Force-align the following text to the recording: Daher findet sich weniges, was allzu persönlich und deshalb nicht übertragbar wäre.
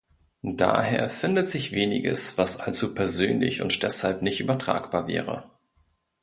Daher 0.55 1.11
findet 1.11 1.47
sich 1.47 1.73
weniges, 1.73 2.35
was 2.39 2.59
allzu 2.59 2.95
persönlich 2.95 3.61
und 3.61 3.83
deshalb 3.83 4.23
nicht 4.23 4.39
übertragbar 4.39 5.07
wäre. 5.07 5.47